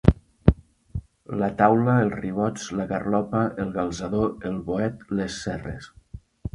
La 1.41 1.49
taula 1.59 1.99
els 2.05 2.17
ribots 2.23 2.65
la 2.81 2.87
garlopa 2.95 3.45
el 3.67 3.73
galzador 3.79 4.37
el 4.53 4.61
boet 4.75 5.09
les 5.21 5.41
serres. 5.49 5.97